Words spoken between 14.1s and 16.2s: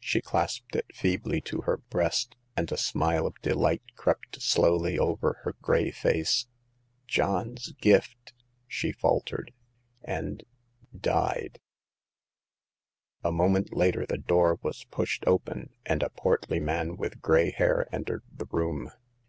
door was pushed open, and a